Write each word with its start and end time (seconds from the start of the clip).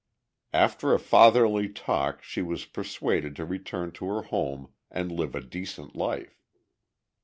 After 0.55 0.95
a 0.95 0.99
fatherly 0.99 1.69
talk 1.69 2.23
she 2.23 2.41
was 2.41 2.65
persuaded 2.65 3.35
to 3.35 3.45
return 3.45 3.91
to 3.91 4.07
her 4.07 4.23
home 4.23 4.69
and 4.89 5.11
live 5.11 5.35
a 5.35 5.41
decent 5.41 5.95
life. 5.95 6.41